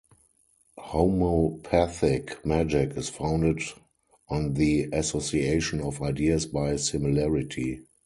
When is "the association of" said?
4.55-6.01